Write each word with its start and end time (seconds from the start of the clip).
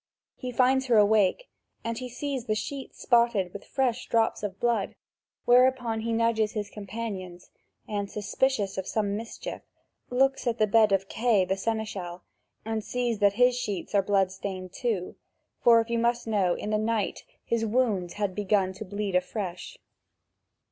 He 0.35 0.51
finds 0.51 0.87
her 0.87 0.97
awake, 0.97 1.47
and 1.83 1.99
he 1.99 2.09
sees 2.09 2.45
the 2.45 2.55
sheets 2.55 2.99
spotted 2.99 3.53
with 3.53 3.63
fresh 3.63 4.07
drops 4.07 4.41
of 4.41 4.59
blood, 4.59 4.95
whereupon 5.45 5.99
he 6.01 6.11
nudges 6.11 6.53
his 6.53 6.71
companions 6.71 7.51
and, 7.87 8.09
suspicious 8.09 8.79
of 8.79 8.87
some 8.87 9.15
mischief, 9.15 9.61
looks 10.09 10.47
at 10.47 10.57
the 10.57 10.65
bed 10.65 10.91
of 10.91 11.07
Kay 11.07 11.45
the 11.45 11.55
seneschal, 11.55 12.23
and 12.65 12.83
sees 12.83 13.19
that 13.19 13.33
his 13.33 13.55
sheets 13.55 13.93
are 13.93 14.01
blood 14.01 14.31
stained 14.31 14.73
too, 14.73 15.17
for 15.59 15.85
you 15.87 15.99
must 15.99 16.25
know 16.25 16.55
that 16.55 16.61
in 16.63 16.71
the 16.71 16.79
night 16.79 17.23
his 17.45 17.63
wounds 17.63 18.13
had 18.15 18.33
begun 18.33 18.73
to 18.73 18.83
bleed 18.83 19.13
afresh. 19.15 19.77